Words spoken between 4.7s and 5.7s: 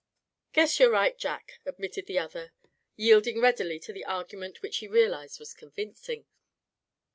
he realized was